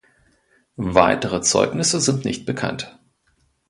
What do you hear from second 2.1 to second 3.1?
nicht bekannt.